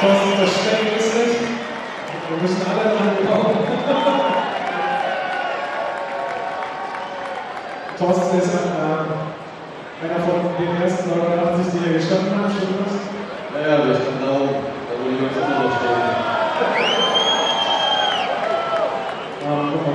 Thorsten, 0.00 0.40
das 0.40 0.52
Stecken 0.56 0.96
ist 0.96 1.12
nicht. 1.20 1.36
Wir 2.32 2.38
müssen 2.40 2.64
alle 2.64 2.96
dran 2.96 3.20
glauben. 3.20 3.60
Thorsten 7.98 8.38
ist 8.38 8.54
äh, 8.56 9.04
einer 10.00 10.20
von 10.24 10.48
den 10.56 10.80
ersten 10.80 11.12
89, 11.12 11.76
die 11.76 11.80
hier 11.84 11.92
gestanden 12.00 12.32
haben, 12.40 12.48
stimmt 12.48 12.88
das? 12.88 12.96
Naja, 13.52 13.76
aber 13.82 13.92
ich 13.92 14.00
genau, 14.00 14.48
da 14.88 14.94
wo 14.96 15.04
die 15.10 15.18
Jungs 15.18 15.36
immer 15.36 15.58
noch 15.60 15.69
stehen. 15.69 15.69
Ähm, 15.69 15.69
und 15.69 15.69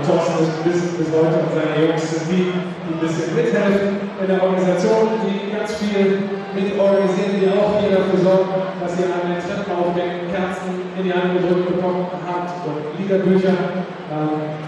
Thorsten 0.06 0.46
ist 0.46 0.62
bis, 0.62 0.80
bis 1.02 1.10
heute 1.10 1.42
und 1.42 1.50
seine 1.50 1.82
Jungs 1.82 2.06
sind 2.06 2.30
die, 2.30 2.54
die 2.54 2.92
ein 2.94 3.02
bisschen 3.02 3.34
mithelfen 3.34 4.06
in 4.22 4.28
der 4.30 4.38
Organisation, 4.38 5.18
die 5.26 5.50
ganz 5.50 5.82
viel 5.82 6.30
mit 6.54 6.78
organisieren, 6.78 7.42
die 7.42 7.50
auch 7.50 7.82
hier 7.82 7.98
dafür 7.98 8.22
sorgen, 8.22 8.54
dass 8.78 8.94
ihr 9.02 9.10
an 9.10 9.34
den 9.34 9.42
Treppenaufgängen 9.42 10.30
Kerzen 10.30 10.94
in 10.94 11.04
die 11.10 11.14
Hand 11.14 11.42
gedrückt 11.42 11.74
bekommen 11.74 12.06
habt 12.22 12.54
und 12.70 12.94
Liederbücher. 13.02 13.82
Ähm, 14.14 14.62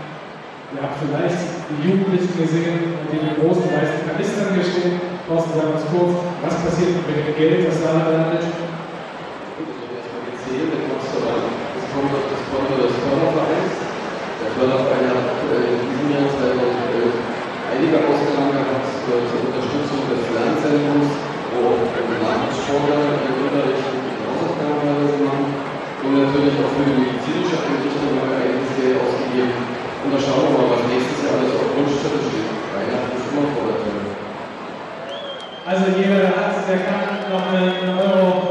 ihr 0.73 0.81
habt 0.81 0.97
vielleicht 1.05 1.69
die 1.69 1.85
Jugendlichen 1.85 2.33
gesehen, 2.33 2.97
die 3.13 3.21
in 3.21 3.37
großen 3.37 3.69
weißen 3.69 4.09
Kanistern 4.09 4.57
hier 4.57 4.65
stehen. 4.65 4.97
Thorsten, 5.29 5.53
sag 5.53 5.69
uns 5.69 5.85
kurz, 5.93 6.17
was 6.41 6.55
passiert 6.65 6.97
mit 6.97 7.13
dem 7.13 7.37
Geld, 7.37 7.69
das 7.69 7.77
da 7.85 7.93
landet? 8.09 8.41
Gut, 8.41 9.69
das 9.69 9.77
wird 9.85 10.01
erstmal 10.01 10.25
gezählt, 10.33 10.69
dann 10.73 10.83
kommst 10.89 11.13
du 11.13 11.17
ran. 11.29 11.45
Das 11.77 11.86
kommt 11.97 12.13
auf 12.13 12.29
das 12.29 12.43
Konto 12.53 12.73
des 12.77 12.93
Fördervereins. 13.01 13.73
Der 13.73 14.51
Förderverein 14.53 15.17
hat 15.17 15.41
in 15.49 15.81
diesem 15.81 16.07
Jahr 16.13 16.29
2011 16.29 17.09
einige 17.73 17.97
Ausgaben 18.05 18.53
gehabt 18.53 18.85
zur 19.01 19.25
zur 19.25 19.41
Unterstützung 19.49 20.05
des 20.05 20.29
Lernzentrums, 20.29 21.09
wo 21.57 21.89
Nachwuchssportler 22.21 23.17
im 23.17 23.33
Unterricht 23.49 23.89
die 23.97 24.13
Hausaufgaben 24.29 24.77
teilweise 24.77 25.17
machen. 25.25 25.49
Und 26.05 26.13
natürlich 26.21 26.53
auch 26.61 26.73
für 26.77 26.85
die 26.85 26.97
medizinische 27.01 27.57
Einrichtung 27.65 28.13
haben 28.13 28.29
wir 28.29 28.45
einiges 28.45 28.71
Geld 28.77 29.01
ausgegeben. 29.01 29.57
Und 29.57 30.09
da 30.13 30.17
schauen 30.21 30.45
wir 30.45 30.53
mal, 30.53 30.69
was 30.77 30.85
nächstes 30.93 31.17
Jahr 31.25 31.41
alles 31.41 31.57
auf 31.57 31.73
Wunschzettel 31.73 32.21
steht. 32.29 32.49
Weihnachten 32.77 33.17
ist 33.17 33.25
immer 33.33 33.49
vor 33.57 33.65
der 33.73 33.81
Tür. 33.81 34.05
Also 35.65 35.85
jeder, 35.97 36.29
der 36.29 36.33
hat, 36.37 36.61
der 36.61 36.79
kann 36.85 37.25
noch 37.33 37.45
einen 37.49 37.89
Euro 37.97 38.46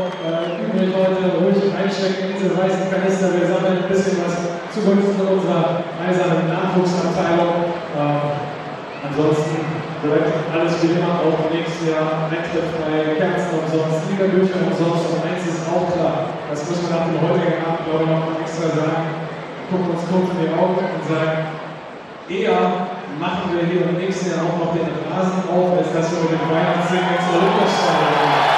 heute 0.76 1.16
Kanister 1.16 1.40
ruhig 1.40 1.72
einstecken, 1.72 2.36
diese 2.36 2.52
weißen 2.52 2.92
Kanister. 2.92 3.32
Wir 3.32 3.48
sammeln 3.48 3.80
ein 3.80 3.88
bisschen 3.88 4.20
was 4.20 4.36
zugunsten 4.68 5.24
unserer 5.24 5.80
eisernen 5.96 6.52
Nachwuchsabteilung. 6.52 7.72
Ähm, 7.96 8.28
ansonsten 9.00 9.56
bleibt 10.04 10.36
alles 10.52 10.76
wie 10.84 10.92
immer 11.00 11.24
auch 11.24 11.48
nächstes 11.48 11.88
Jahr 11.88 12.28
Eintritt 12.28 12.68
bei 12.76 13.16
Kerzen 13.16 13.56
umsonst, 13.56 14.04
Liederbücher 14.12 14.68
umsonst. 14.68 15.16
Und 15.16 15.24
eins 15.24 15.48
ist 15.48 15.64
auch 15.64 15.88
klar, 15.96 16.36
das 16.52 16.60
müssen 16.68 16.84
wir 16.84 16.92
nach 16.92 17.08
dem 17.08 17.24
heutigen 17.24 17.56
Abend, 17.64 17.82
glaube 17.88 18.04
ich, 18.04 18.10
noch 18.12 18.24
mal 18.28 18.36
extra 18.44 18.68
sagen. 18.68 19.24
Gucken 19.72 19.96
uns 19.96 20.04
kurz 20.12 20.28
in 20.36 20.44
die 20.44 20.52
Augen 20.52 20.76
und 20.76 21.04
sagen, 21.08 21.56
eher 22.28 22.92
machen 23.16 23.56
wir 23.56 23.64
hier 23.64 23.88
im 23.88 23.96
nächsten 23.96 24.28
Jahr 24.28 24.44
auch 24.44 24.60
noch 24.60 24.76
den 24.76 24.92
Rasen 25.08 25.40
auf, 25.48 25.72
als 25.72 25.88
dass 25.88 26.12
wir 26.12 26.28
mit 26.28 26.36
dem 26.36 26.52
Weihnachtssingen 26.52 27.16
ins 27.16 27.28
Olympiastadion 27.32 28.12
gehen. 28.12 28.55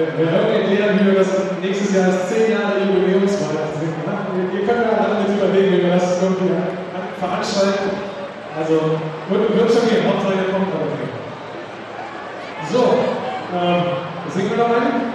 Wir, 0.00 0.16
wir 0.16 0.30
hören 0.32 0.48
erklären, 0.48 0.98
wie 0.98 1.06
wir 1.12 1.18
das 1.18 1.28
nächstes 1.60 1.94
Jahr 1.94 2.06
als 2.06 2.26
10 2.30 2.50
Jahre 2.50 2.80
Jubiläumsweihnachten 2.80 3.80
singen. 3.80 4.00
ne? 4.08 4.48
Ihr 4.58 4.66
könnt 4.66 4.80
ja 4.80 4.96
alle 4.96 5.20
mit 5.20 5.36
überlegen, 5.36 5.76
wie 5.76 5.82
wir 5.84 5.92
das 5.92 6.22
irgendwie 6.22 6.56
veranstalten. 7.20 7.90
Also, 8.56 8.96
wird, 9.28 9.54
wird 9.54 9.70
schon 9.70 9.88
gehen, 9.90 10.08
Hauptsache 10.08 10.40
ihr 10.40 10.52
kommt 10.52 10.72
aber 10.72 10.88
okay. 10.88 11.12
So, 12.72 12.96
ähm, 13.52 13.84
singen 14.32 14.50
wir 14.50 14.56
noch 14.56 14.72
einen? 14.72 15.12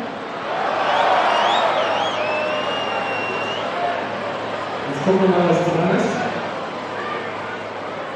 Jetzt 4.85 5.03
gucken 5.03 5.21
wir 5.21 5.29
mal, 5.29 5.49
was 5.49 5.65
dran 5.65 5.97
ist. 5.97 6.13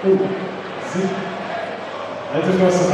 Oh, 0.06 0.22
sie. 0.94 1.10
Alte 2.32 2.52
Försterei 2.52 2.89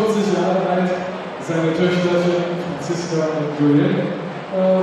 40 0.00 0.32
Jahre 0.32 0.64
alt, 0.64 0.88
seine 1.44 1.76
Töchter 1.76 2.24
Franziska 2.24 3.36
und 3.36 3.52
Julien, 3.60 4.00
äh, 4.00 4.80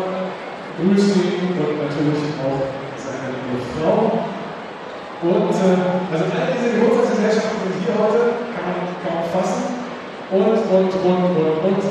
grüßen 0.77 1.17
ihn 1.25 1.57
und 1.57 1.73
natürlich 1.81 2.37
auch 2.37 2.61
seine 2.93 3.33
liebe 3.33 3.57
Frau. 3.73 4.29
Und 5.25 5.49
äh, 5.49 6.13
also 6.13 6.25
all 6.29 6.53
diese 6.53 6.77
Geburtstagsgesellschaften 6.77 7.65
sind 7.65 7.81
hier 7.81 7.97
heute, 7.97 8.45
kann 8.53 8.65
man 8.69 8.93
kaum 9.01 9.25
fassen. 9.33 9.81
Und, 10.29 10.61
und, 10.69 10.91
und, 10.93 11.23
und, 11.33 11.57
und. 11.65 11.83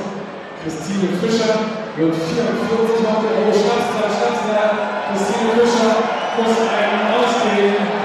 Christine 0.62 1.14
Fischer 1.18 1.54
wird 1.96 2.14
44 2.14 3.06
heute. 3.06 3.26
Oh, 3.38 3.50
Schnapsler, 3.50 4.06
Schnapsler. 4.06 4.66
Christine 5.10 5.50
Fischer 5.58 5.90
muss 6.38 6.54
einen 6.70 7.02
ausgehen. 7.10 7.95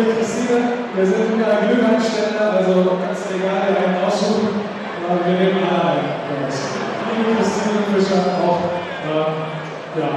liebe 0.00 0.16
Christine, 0.16 0.72
wir 0.96 1.04
sind 1.04 1.32
in 1.32 1.38
der 1.38 1.60
Glühweinständer, 1.60 2.56
also 2.56 2.96
ganz 2.96 3.20
du 3.28 3.36
egal 3.36 3.68
einen 3.68 4.00
aussuchen. 4.00 4.64
Äh, 5.04 5.28
wir 5.28 5.36
nehmen 5.36 5.60
alle 5.68 6.00
einen. 6.00 6.48
Liebe 6.48 7.36
Christine 7.36 7.84
Fischer 7.92 8.24
auch. 8.40 8.64
Äh, 9.04 10.00
ja. 10.00 10.10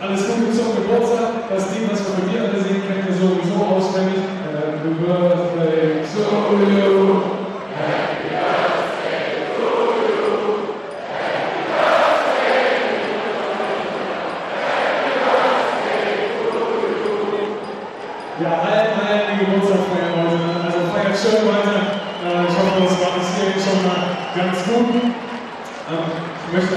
Alles 0.00 0.22
Gute 0.28 0.52
zum 0.52 0.76
Geburtstag. 0.76 1.50
Das 1.50 1.68
Team, 1.70 1.90
was 1.90 2.00
wir 2.04 2.22
mit 2.22 2.30
dir 2.30 2.42
alle 2.46 2.62
sehen, 2.62 2.82
kennen 2.86 3.04
wir 3.06 3.14
sowieso 3.14 3.64
auswendig. 3.64 4.22
Good 4.84 5.00
Birthday 5.00 6.04
to 6.04 6.18
you. 6.68 7.33
Stelle 21.24 21.48
weiter. 21.48 22.04
Äh, 22.20 22.44
ich 22.44 22.52
hoffe, 22.52 22.84
das 22.84 23.00
war 23.00 23.16
bis 23.16 23.28
hierhin 23.36 23.56
schon 23.56 23.80
mal 23.80 24.12
ganz 24.36 24.60
gut. 24.68 24.92
Ähm, 24.92 26.10
ich 26.44 26.52
möchte 26.52 26.76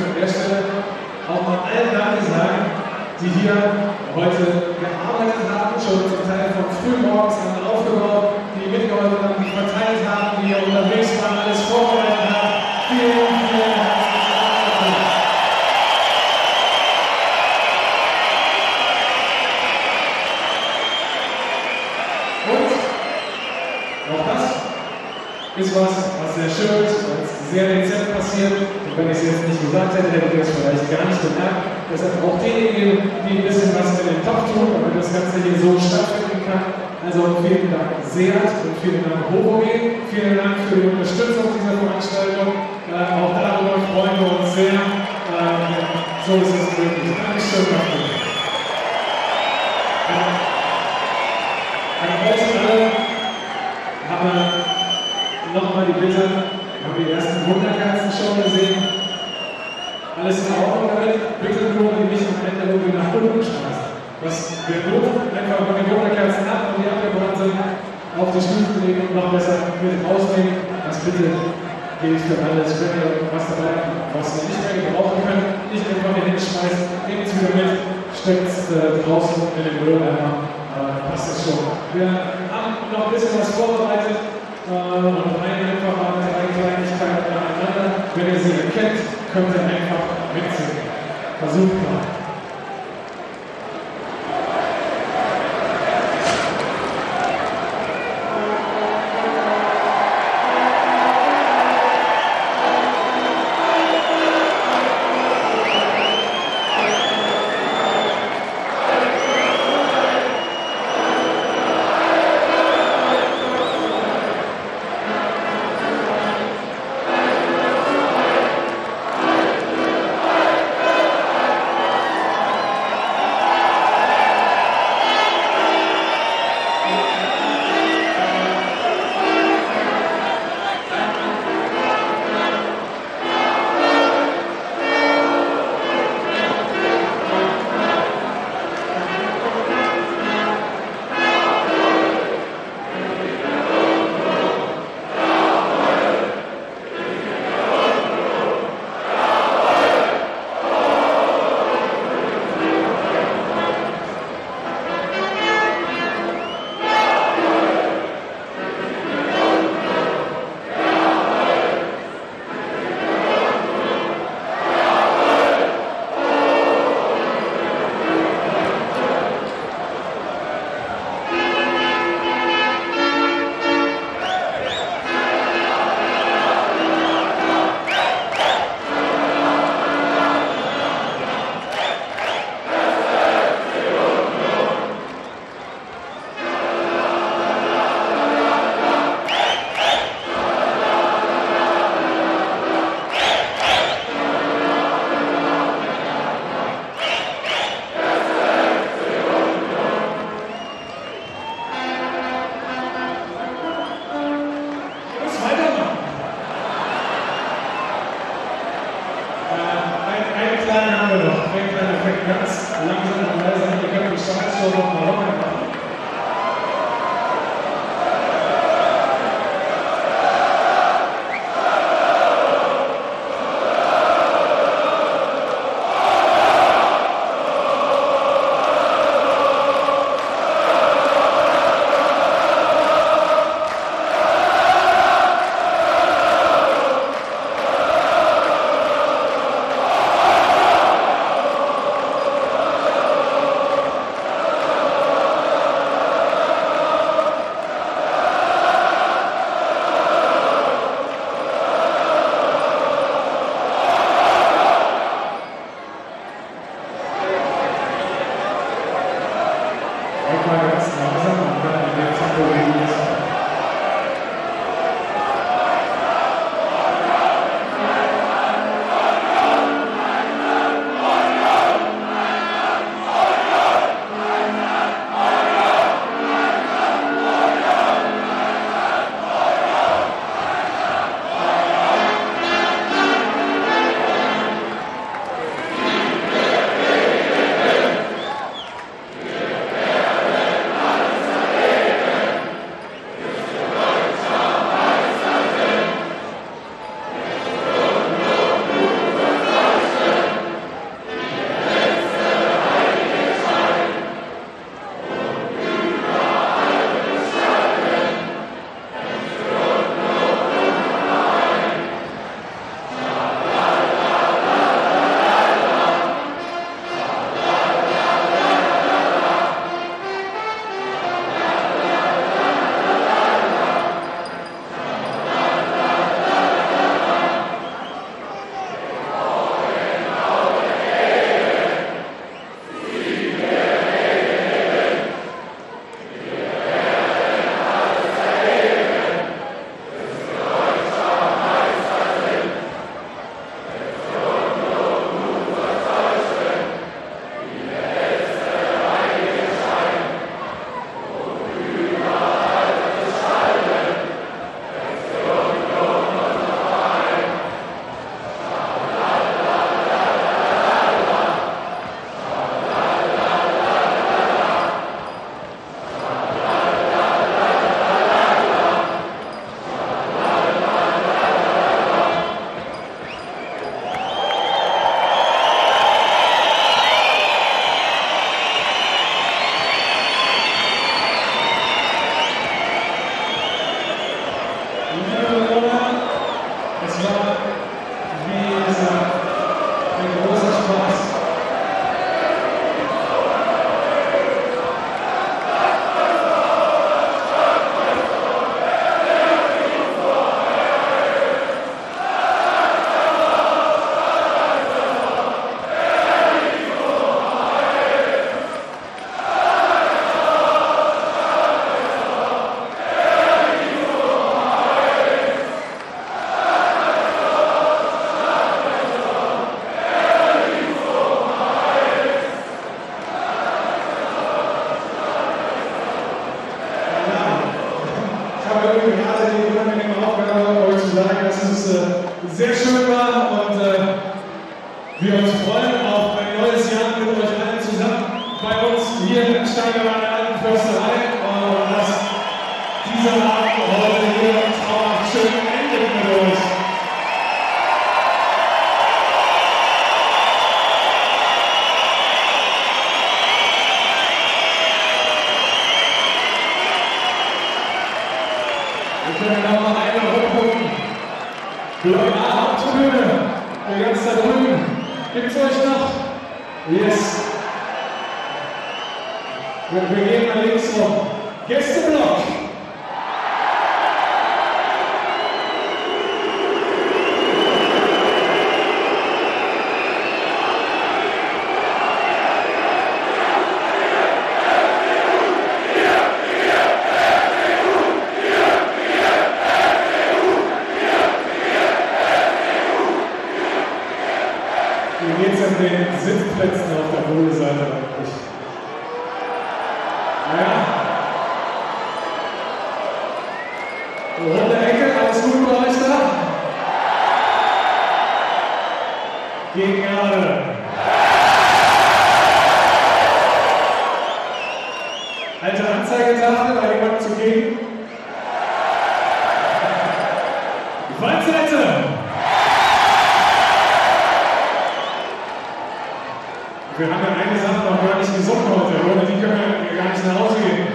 Wir 526.78 526.86
haben 526.86 527.02
ja 527.02 527.10
eine 527.10 527.40
Sache 527.41 527.66
noch 527.66 527.82
gar 527.82 527.98
nicht 527.98 528.16
gesungen 528.16 528.54
heute, 528.54 528.78
ohne 528.86 529.02
die 529.02 529.20
können 529.20 529.34
wir 529.34 529.82
gar 529.82 529.90
nicht 529.90 530.06
nach 530.06 530.20
Hause 530.20 530.38
gehen. 530.45 530.68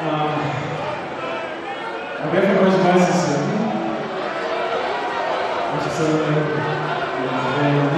Ähm, 0.00 0.32
aber 2.16 2.32
wer 2.32 2.42
von 2.48 2.64
euch 2.64 2.80
weiß 2.80 3.04
es 3.04 3.20
denn? 3.26 3.44
Ich, 5.76 5.92
äh, 6.00 6.24
ja, 7.20 7.36
äh, 7.68 7.89